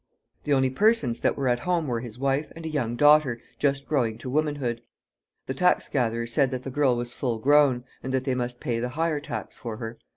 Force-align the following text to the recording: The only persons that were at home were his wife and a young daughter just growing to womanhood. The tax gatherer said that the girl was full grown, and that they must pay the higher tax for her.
The 0.45 0.53
only 0.53 0.71
persons 0.71 1.19
that 1.19 1.37
were 1.37 1.47
at 1.47 1.59
home 1.59 1.85
were 1.85 1.99
his 1.99 2.17
wife 2.17 2.51
and 2.55 2.65
a 2.65 2.69
young 2.69 2.95
daughter 2.95 3.39
just 3.59 3.87
growing 3.87 4.17
to 4.17 4.31
womanhood. 4.31 4.81
The 5.45 5.53
tax 5.53 5.89
gatherer 5.89 6.25
said 6.25 6.49
that 6.49 6.63
the 6.63 6.71
girl 6.71 6.95
was 6.95 7.13
full 7.13 7.37
grown, 7.37 7.83
and 8.01 8.11
that 8.11 8.23
they 8.23 8.33
must 8.33 8.59
pay 8.59 8.79
the 8.79 8.89
higher 8.97 9.19
tax 9.19 9.59
for 9.59 9.77
her. 9.77 9.99